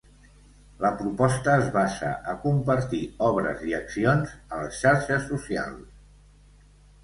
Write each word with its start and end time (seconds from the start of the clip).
La 0.83 0.89
proposta 1.01 1.57
es 1.63 1.67
basa 1.75 2.09
a 2.33 2.33
compartir 2.47 3.03
obres 3.27 3.63
i 3.73 3.77
accions 3.83 4.35
a 4.59 4.65
les 4.65 4.81
xarxes 4.83 5.33
socials. 5.37 5.89